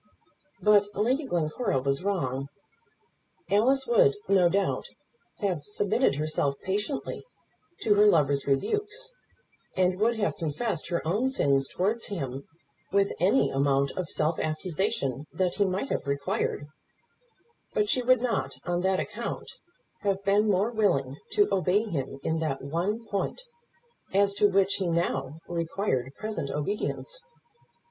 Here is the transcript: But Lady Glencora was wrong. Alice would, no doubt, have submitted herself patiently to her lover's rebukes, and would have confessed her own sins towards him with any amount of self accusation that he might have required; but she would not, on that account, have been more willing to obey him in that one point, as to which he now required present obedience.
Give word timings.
But 0.63 0.87
Lady 0.95 1.25
Glencora 1.27 1.79
was 1.79 2.03
wrong. 2.03 2.47
Alice 3.51 3.85
would, 3.85 4.15
no 4.27 4.49
doubt, 4.49 4.87
have 5.41 5.63
submitted 5.65 6.15
herself 6.15 6.55
patiently 6.63 7.23
to 7.81 7.93
her 7.93 8.07
lover's 8.07 8.47
rebukes, 8.47 9.11
and 9.77 9.99
would 9.99 10.17
have 10.17 10.37
confessed 10.37 10.87
her 10.87 11.05
own 11.07 11.29
sins 11.29 11.67
towards 11.69 12.07
him 12.07 12.45
with 12.91 13.13
any 13.19 13.51
amount 13.51 13.91
of 13.91 14.09
self 14.09 14.39
accusation 14.39 15.27
that 15.33 15.57
he 15.57 15.65
might 15.65 15.89
have 15.89 16.07
required; 16.07 16.65
but 17.75 17.87
she 17.87 18.01
would 18.01 18.23
not, 18.23 18.55
on 18.65 18.81
that 18.81 18.99
account, 18.99 19.51
have 19.99 20.23
been 20.23 20.49
more 20.49 20.71
willing 20.71 21.15
to 21.33 21.47
obey 21.51 21.83
him 21.83 22.19
in 22.23 22.39
that 22.39 22.63
one 22.63 23.05
point, 23.05 23.43
as 24.15 24.33
to 24.33 24.47
which 24.49 24.77
he 24.77 24.87
now 24.87 25.37
required 25.47 26.11
present 26.15 26.49
obedience. 26.49 27.21